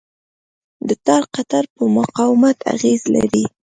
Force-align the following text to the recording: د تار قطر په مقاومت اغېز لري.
د 0.87 0.89
تار 1.05 1.23
قطر 1.33 1.63
په 1.75 1.83
مقاومت 1.97 2.57
اغېز 2.73 3.01
لري. 3.15 3.45